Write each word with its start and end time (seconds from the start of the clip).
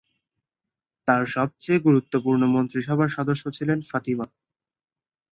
তার 1.07 1.21
সবচেয়ে 1.27 1.79
গুরুত্বপূর্ণ 1.79 2.41
মন্ত্রিসভার 2.47 3.09
সদস্য 3.09 3.43
ছিলেন 3.51 3.79
ফাতিমা। 3.81 4.25